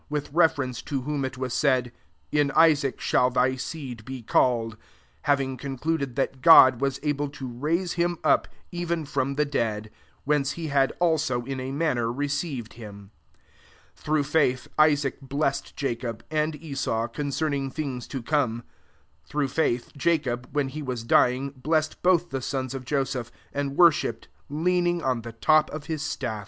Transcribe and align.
* 0.01 0.03
18 0.07 0.07
with 0.09 0.33
reference 0.33 0.81
to 0.81 1.01
whom 1.03 1.23
it 1.23 1.37
was 1.37 1.53
said, 1.53 1.91
^^n 2.33 2.49
Istfac 2.55 2.99
shall 2.99 3.29
thy 3.29 3.55
seed 3.55 4.03
be 4.03 4.23
called:" 4.23 4.71
19 4.73 4.79
having 5.25 5.57
concluded 5.57 6.15
that 6.15 6.41
God 6.41 6.81
was 6.81 6.99
able 7.03 7.29
to 7.29 7.47
raise 7.47 7.93
him 7.93 8.17
up 8.23 8.47
even 8.71 9.05
from 9.05 9.35
the 9.35 9.45
dead; 9.45 9.91
whence 10.23 10.53
he 10.53 10.69
had 10.69 10.91
also 10.99 11.43
in 11.45 11.59
a 11.59 11.71
manner 11.71 12.11
received 12.11 12.73
him. 12.73 13.11
20 13.93 13.93
Through 13.95 14.23
faith, 14.23 14.67
Isaac 14.79 15.21
bles 15.21 15.57
sed 15.63 15.73
Jacob, 15.75 16.25
and 16.31 16.55
Esau, 16.55 17.07
concern 17.07 17.53
ing 17.53 17.69
things 17.69 18.07
to 18.07 18.23
come. 18.23 18.63
£1 19.25 19.29
Through 19.29 19.47
faith, 19.49 19.91
Jacob, 19.95 20.49
when 20.51 20.69
he 20.69 20.81
was 20.81 21.03
dy 21.03 21.29
ing, 21.35 21.49
blessed 21.51 22.01
both 22.01 22.31
the 22.31 22.41
sons 22.41 22.73
of 22.73 22.85
Joseph; 22.85 23.31
and 23.53 23.77
worshipped, 23.77 24.29
lean 24.49 24.87
ing 24.87 25.03
on 25.03 25.21
the 25.21 25.33
top 25.33 25.69
of 25.69 25.85
his 25.85 26.01
sti^. 26.01 26.39